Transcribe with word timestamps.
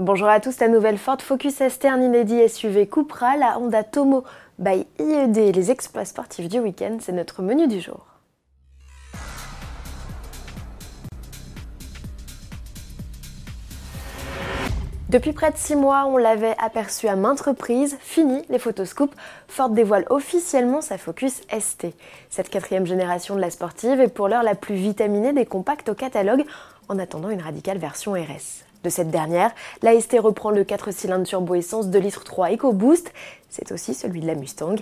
Bonjour 0.00 0.28
à 0.28 0.38
tous, 0.38 0.60
la 0.60 0.68
nouvelle 0.68 0.96
Ford 0.96 1.20
Focus 1.20 1.54
ST, 1.54 1.86
un 1.86 2.00
inédit 2.00 2.48
SUV 2.48 2.86
Cupra, 2.86 3.36
la 3.36 3.58
Honda 3.58 3.82
Tomo 3.82 4.22
by 4.60 4.86
IED, 5.00 5.52
les 5.52 5.72
exploits 5.72 6.04
sportifs 6.04 6.48
du 6.48 6.60
week-end, 6.60 6.98
c'est 7.00 7.10
notre 7.10 7.42
menu 7.42 7.66
du 7.66 7.80
jour. 7.80 8.06
Depuis 15.08 15.32
près 15.32 15.50
de 15.50 15.56
6 15.56 15.74
mois, 15.74 16.06
on 16.06 16.16
l'avait 16.16 16.54
aperçu 16.62 17.08
à 17.08 17.16
maintes 17.16 17.40
reprises. 17.40 17.98
Fini 18.00 18.44
les 18.50 18.60
photoscoops. 18.60 19.16
Ford 19.48 19.70
dévoile 19.70 20.04
officiellement 20.10 20.80
sa 20.80 20.96
Focus 20.96 21.40
ST. 21.50 21.88
Cette 22.30 22.50
quatrième 22.50 22.86
génération 22.86 23.34
de 23.34 23.40
la 23.40 23.50
sportive 23.50 24.00
est 24.00 24.14
pour 24.14 24.28
l'heure 24.28 24.44
la 24.44 24.54
plus 24.54 24.76
vitaminée 24.76 25.32
des 25.32 25.46
compacts 25.46 25.88
au 25.88 25.94
catalogue, 25.94 26.44
en 26.88 27.00
attendant 27.00 27.30
une 27.30 27.42
radicale 27.42 27.78
version 27.78 28.12
RS. 28.12 28.67
De 28.84 28.90
cette 28.90 29.10
dernière, 29.10 29.50
la 29.82 30.00
ST 30.00 30.18
reprend 30.20 30.50
le 30.50 30.64
4 30.64 30.92
cylindres 30.92 31.26
turbo 31.26 31.54
essence 31.54 31.88
2 31.88 31.98
litres 31.98 32.24
3 32.24 32.52
EcoBoost. 32.52 33.12
C'est 33.48 33.72
aussi 33.72 33.94
celui 33.94 34.20
de 34.20 34.26
la 34.26 34.34
Mustang. 34.34 34.76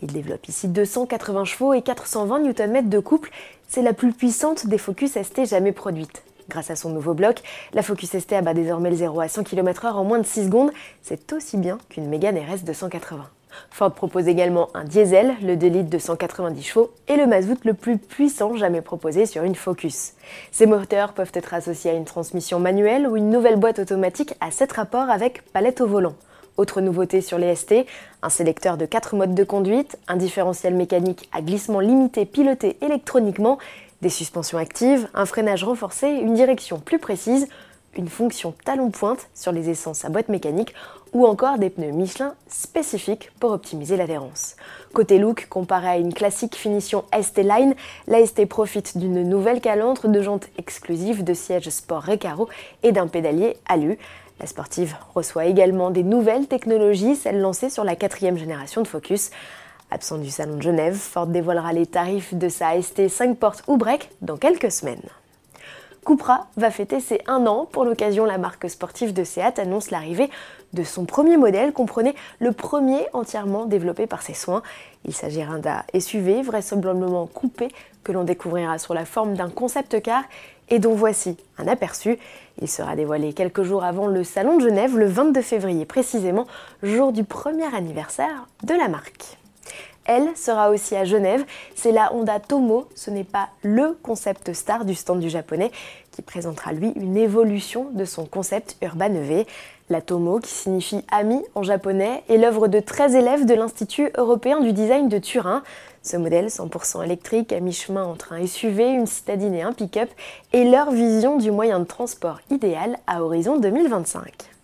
Il 0.00 0.12
développe 0.12 0.48
ici 0.48 0.68
280 0.68 1.44
chevaux 1.44 1.72
et 1.72 1.82
420 1.82 2.40
Nm 2.40 2.88
de 2.88 2.98
couple. 2.98 3.30
C'est 3.66 3.82
la 3.82 3.92
plus 3.92 4.12
puissante 4.12 4.66
des 4.66 4.78
Focus 4.78 5.12
ST 5.20 5.46
jamais 5.46 5.72
produites. 5.72 6.22
Grâce 6.48 6.70
à 6.70 6.76
son 6.76 6.90
nouveau 6.90 7.14
bloc, 7.14 7.42
la 7.74 7.82
Focus 7.82 8.18
ST 8.18 8.32
abat 8.32 8.54
désormais 8.54 8.90
le 8.90 8.96
0 8.96 9.20
à 9.20 9.28
100 9.28 9.44
km/h 9.44 9.92
en 9.92 10.04
moins 10.04 10.18
de 10.18 10.26
6 10.26 10.44
secondes. 10.46 10.70
C'est 11.02 11.32
aussi 11.32 11.56
bien 11.56 11.78
qu'une 11.88 12.08
Mégane 12.08 12.38
RS 12.38 12.64
280. 12.64 13.28
Ford 13.70 13.92
propose 13.92 14.28
également 14.28 14.68
un 14.74 14.84
diesel, 14.84 15.34
le 15.42 15.56
2 15.56 15.66
litres 15.66 15.90
de 15.90 15.98
190 15.98 16.62
chevaux, 16.62 16.90
et 17.08 17.16
le 17.16 17.26
mazout 17.26 17.64
le 17.64 17.74
plus 17.74 17.98
puissant 17.98 18.56
jamais 18.56 18.80
proposé 18.80 19.26
sur 19.26 19.42
une 19.42 19.54
Focus. 19.54 20.12
Ces 20.52 20.66
moteurs 20.66 21.12
peuvent 21.12 21.32
être 21.34 21.54
associés 21.54 21.90
à 21.90 21.94
une 21.94 22.04
transmission 22.04 22.60
manuelle 22.60 23.06
ou 23.06 23.16
une 23.16 23.30
nouvelle 23.30 23.56
boîte 23.56 23.78
automatique 23.78 24.34
à 24.40 24.50
7 24.50 24.72
rapports 24.72 25.10
avec 25.10 25.42
palette 25.52 25.80
au 25.80 25.86
volant. 25.86 26.14
Autre 26.56 26.80
nouveauté 26.80 27.20
sur 27.20 27.38
les 27.38 27.54
ST, 27.54 27.86
un 28.22 28.30
sélecteur 28.30 28.76
de 28.76 28.84
4 28.84 29.14
modes 29.14 29.34
de 29.34 29.44
conduite, 29.44 29.96
un 30.08 30.16
différentiel 30.16 30.74
mécanique 30.74 31.28
à 31.32 31.40
glissement 31.40 31.78
limité 31.78 32.26
piloté 32.26 32.76
électroniquement 32.80 33.58
des 34.02 34.08
suspensions 34.08 34.58
actives, 34.58 35.08
un 35.14 35.24
freinage 35.24 35.64
renforcé, 35.64 36.08
une 36.08 36.34
direction 36.34 36.78
plus 36.78 36.98
précise, 36.98 37.48
une 37.96 38.08
fonction 38.08 38.54
talon-pointe 38.64 39.28
sur 39.34 39.52
les 39.52 39.70
essences 39.70 40.04
à 40.04 40.08
boîte 40.08 40.28
mécanique 40.28 40.74
ou 41.12 41.26
encore 41.26 41.58
des 41.58 41.70
pneus 41.70 41.92
Michelin 41.92 42.34
spécifiques 42.48 43.30
pour 43.40 43.52
optimiser 43.52 43.96
l'adhérence. 43.96 44.56
Côté 44.92 45.18
look, 45.18 45.46
comparé 45.48 45.88
à 45.88 45.96
une 45.96 46.12
classique 46.12 46.54
finition 46.54 47.04
ST 47.18 47.38
Line, 47.38 47.74
la 48.06 48.24
ST 48.24 48.46
profite 48.46 48.98
d'une 48.98 49.22
nouvelle 49.22 49.60
calandre 49.60 50.08
de 50.08 50.22
jantes 50.22 50.48
exclusives, 50.58 51.24
de 51.24 51.34
sièges 51.34 51.70
sport 51.70 52.04
Recaro 52.04 52.48
et 52.82 52.92
d'un 52.92 53.06
pédalier 53.06 53.56
alu. 53.66 53.98
La 54.40 54.46
sportive 54.46 54.96
reçoit 55.14 55.46
également 55.46 55.90
des 55.90 56.04
nouvelles 56.04 56.46
technologies, 56.46 57.16
celles 57.16 57.40
lancées 57.40 57.70
sur 57.70 57.84
la 57.84 57.96
quatrième 57.96 58.38
génération 58.38 58.82
de 58.82 58.86
Focus. 58.86 59.30
Absent 59.90 60.18
du 60.18 60.30
salon 60.30 60.56
de 60.56 60.62
Genève, 60.62 60.94
Ford 60.94 61.26
dévoilera 61.26 61.72
les 61.72 61.86
tarifs 61.86 62.34
de 62.34 62.48
sa 62.48 62.80
ST 62.80 63.08
5 63.08 63.38
portes 63.38 63.64
ou 63.66 63.78
break 63.78 64.10
dans 64.20 64.36
quelques 64.36 64.70
semaines. 64.70 65.00
Cupra 66.04 66.46
va 66.56 66.70
fêter 66.70 67.00
ses 67.00 67.20
1 67.26 67.46
an. 67.46 67.66
Pour 67.70 67.84
l'occasion, 67.84 68.24
la 68.24 68.38
marque 68.38 68.68
sportive 68.70 69.12
de 69.12 69.24
Seat 69.24 69.58
annonce 69.58 69.90
l'arrivée 69.90 70.30
de 70.72 70.84
son 70.84 71.04
premier 71.04 71.36
modèle, 71.36 71.72
comprenez 71.72 72.14
le 72.40 72.52
premier 72.52 73.06
entièrement 73.12 73.66
développé 73.66 74.06
par 74.06 74.22
ses 74.22 74.34
soins. 74.34 74.62
Il 75.04 75.14
s'agira 75.14 75.58
d'un 75.58 75.82
SUV 75.98 76.42
vraisemblablement 76.42 77.26
coupé 77.26 77.68
que 78.04 78.12
l'on 78.12 78.24
découvrira 78.24 78.78
sous 78.78 78.92
la 78.92 79.04
forme 79.04 79.34
d'un 79.34 79.50
concept 79.50 80.02
car 80.02 80.24
et 80.70 80.78
dont 80.78 80.94
voici 80.94 81.36
un 81.56 81.66
aperçu. 81.66 82.18
Il 82.60 82.68
sera 82.68 82.96
dévoilé 82.96 83.32
quelques 83.32 83.62
jours 83.62 83.84
avant 83.84 84.06
le 84.06 84.24
Salon 84.24 84.58
de 84.58 84.62
Genève, 84.62 84.96
le 84.98 85.06
22 85.06 85.40
février 85.40 85.84
précisément, 85.86 86.46
jour 86.82 87.12
du 87.12 87.24
premier 87.24 87.74
anniversaire 87.74 88.46
de 88.64 88.74
la 88.74 88.88
marque 88.88 89.38
elle, 90.08 90.36
sera 90.36 90.70
aussi 90.70 90.96
à 90.96 91.04
Genève. 91.04 91.44
C'est 91.76 91.92
la 91.92 92.12
Honda 92.12 92.40
Tomo, 92.40 92.88
ce 92.96 93.10
n'est 93.10 93.22
pas 93.22 93.50
le 93.62 93.96
concept 94.02 94.52
star 94.52 94.84
du 94.84 94.94
stand 94.94 95.20
du 95.20 95.28
japonais, 95.28 95.70
qui 96.10 96.22
présentera 96.22 96.72
lui 96.72 96.92
une 96.96 97.16
évolution 97.16 97.90
de 97.92 98.04
son 98.04 98.26
concept 98.26 98.76
Urban 98.82 99.14
EV. 99.14 99.46
La 99.90 100.00
Tomo, 100.00 100.40
qui 100.40 100.50
signifie 100.50 101.04
ami 101.10 101.42
en 101.54 101.62
japonais, 101.62 102.24
est 102.28 102.38
l'œuvre 102.38 102.68
de 102.68 102.80
13 102.80 103.14
élèves 103.14 103.46
de 103.46 103.54
l'Institut 103.54 104.10
européen 104.16 104.60
du 104.60 104.72
design 104.72 105.08
de 105.08 105.18
Turin. 105.18 105.62
Ce 106.02 106.16
modèle 106.16 106.46
100% 106.46 107.04
électrique, 107.04 107.52
à 107.52 107.60
mi-chemin 107.60 108.04
entre 108.04 108.32
un 108.32 108.46
SUV, 108.46 108.88
une 108.90 109.06
citadine 109.06 109.54
et 109.54 109.62
un 109.62 109.72
pick-up, 109.72 110.10
est 110.52 110.64
leur 110.64 110.90
vision 110.90 111.36
du 111.36 111.50
moyen 111.50 111.80
de 111.80 111.84
transport 111.84 112.40
idéal 112.50 112.98
à 113.06 113.22
horizon 113.22 113.58
2025. 113.58 114.57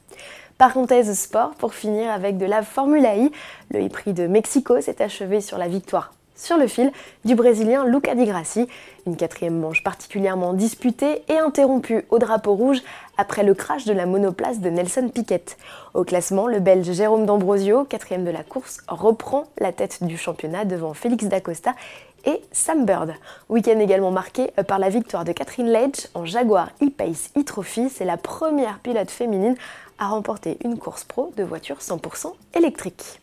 Parenthèse 0.66 1.12
sport 1.12 1.50
pour 1.58 1.74
finir 1.74 2.10
avec 2.10 2.38
de 2.38 2.46
la 2.46 2.62
Formule 2.62 3.04
I. 3.04 3.30
Le 3.70 3.86
Prix 3.90 4.14
de 4.14 4.26
Mexico 4.26 4.80
s'est 4.80 5.02
achevé 5.02 5.42
sur 5.42 5.58
la 5.58 5.68
victoire 5.68 6.14
sur 6.36 6.56
le 6.56 6.66
fil 6.66 6.90
du 7.26 7.34
Brésilien 7.34 7.84
Luca 7.84 8.14
Di 8.14 8.24
Grassi. 8.24 8.66
Une 9.06 9.16
quatrième 9.16 9.58
manche 9.58 9.82
particulièrement 9.82 10.54
disputée 10.54 11.22
et 11.28 11.36
interrompue 11.36 12.06
au 12.08 12.18
drapeau 12.18 12.54
rouge 12.54 12.78
après 13.18 13.42
le 13.42 13.52
crash 13.52 13.84
de 13.84 13.92
la 13.92 14.06
monoplace 14.06 14.60
de 14.60 14.70
Nelson 14.70 15.10
Piquet. 15.12 15.44
Au 15.92 16.02
classement, 16.02 16.46
le 16.46 16.60
Belge 16.60 16.90
Jérôme 16.90 17.26
D'Ambrosio, 17.26 17.84
quatrième 17.84 18.24
de 18.24 18.30
la 18.30 18.42
course, 18.42 18.78
reprend 18.88 19.44
la 19.58 19.70
tête 19.70 20.02
du 20.02 20.16
championnat 20.16 20.64
devant 20.64 20.94
Félix 20.94 21.26
Dacosta 21.26 21.74
et 22.26 22.40
Sam 22.52 22.84
Bird. 22.84 23.14
Week-end 23.48 23.78
également 23.80 24.10
marqué 24.10 24.48
par 24.66 24.78
la 24.78 24.88
victoire 24.88 25.24
de 25.24 25.32
Catherine 25.32 25.70
Ledge 25.70 26.08
en 26.14 26.24
Jaguar 26.24 26.70
E-Pace 26.82 27.30
e-Trophy. 27.36 27.88
C'est 27.90 28.04
la 28.04 28.16
première 28.16 28.78
pilote 28.78 29.10
féminine 29.10 29.56
à 29.98 30.08
remporter 30.08 30.58
une 30.64 30.78
course 30.78 31.04
pro 31.04 31.32
de 31.36 31.42
voiture 31.42 31.78
100% 31.78 32.32
électrique. 32.54 33.20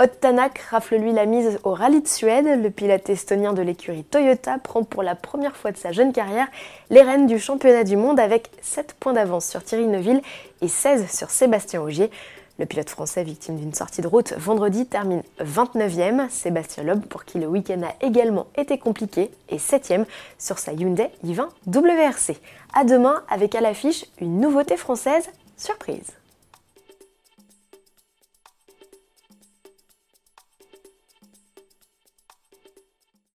Ott 0.00 0.20
Tanak 0.20 0.58
rafle 0.70 0.96
lui 0.96 1.12
la 1.12 1.26
mise 1.26 1.60
au 1.64 1.74
rallye 1.74 2.00
de 2.00 2.08
Suède. 2.08 2.60
Le 2.62 2.70
pilote 2.70 3.08
estonien 3.10 3.52
de 3.52 3.62
l'écurie 3.62 4.04
Toyota 4.04 4.58
prend 4.58 4.84
pour 4.84 5.02
la 5.02 5.14
première 5.14 5.56
fois 5.56 5.70
de 5.70 5.76
sa 5.76 5.92
jeune 5.92 6.12
carrière 6.12 6.48
les 6.90 7.02
rênes 7.02 7.26
du 7.26 7.38
championnat 7.38 7.84
du 7.84 7.96
monde 7.96 8.18
avec 8.18 8.50
7 8.62 8.96
points 8.98 9.12
d'avance 9.12 9.46
sur 9.46 9.62
Thierry 9.62 9.86
Neuville 9.86 10.22
et 10.60 10.68
16 10.68 11.10
sur 11.10 11.30
Sébastien 11.30 11.82
Augier. 11.82 12.10
Le 12.58 12.66
pilote 12.66 12.90
français 12.90 13.24
victime 13.24 13.56
d'une 13.56 13.74
sortie 13.74 14.02
de 14.02 14.06
route 14.06 14.34
vendredi 14.34 14.86
termine 14.86 15.22
29e. 15.40 16.28
Sébastien 16.28 16.84
Loeb, 16.84 17.04
pour 17.06 17.24
qui 17.24 17.38
le 17.38 17.46
week-end 17.46 17.80
a 17.82 18.04
également 18.04 18.46
été 18.56 18.78
compliqué, 18.78 19.30
est 19.48 19.56
7e 19.56 20.04
sur 20.38 20.58
sa 20.58 20.72
Hyundai 20.72 21.10
i20 21.24 21.48
WRC. 21.66 22.36
A 22.74 22.84
demain 22.84 23.22
avec 23.28 23.54
à 23.54 23.60
l'affiche 23.60 24.04
une 24.20 24.40
nouveauté 24.40 24.76
française 24.76 25.28
Surprise 25.56 26.12